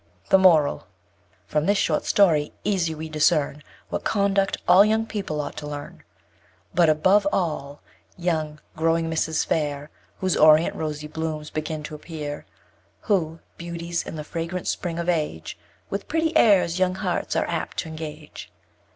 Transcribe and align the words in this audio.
The 0.29 0.39
Moral 0.39 0.87
_From 1.47 1.67
this 1.67 1.77
short 1.77 2.05
story 2.05 2.53
easy 2.63 2.95
we 2.95 3.07
discern 3.07 3.61
What 3.89 4.03
conduct 4.03 4.57
all 4.67 4.83
young 4.83 5.05
people 5.05 5.39
ought 5.39 5.55
to 5.57 5.67
learn. 5.67 6.01
But 6.73 6.89
above 6.89 7.27
all, 7.31 7.83
young, 8.17 8.59
growing 8.75 9.09
misses 9.09 9.43
fair, 9.45 9.91
Whose 10.17 10.35
orient 10.35 10.75
rosy 10.75 11.05
blooms 11.05 11.51
begin 11.51 11.83
t'appear: 11.83 12.45
Who, 13.01 13.41
beauties 13.59 14.01
in 14.01 14.15
the 14.15 14.23
fragrant 14.23 14.67
spring 14.67 14.97
of 14.97 15.07
age, 15.07 15.55
With 15.91 16.07
pretty 16.07 16.35
airs 16.35 16.79
young 16.79 16.95
hearts 16.95 17.35
are 17.35 17.45
apt 17.45 17.77
t'engage. 17.83 18.51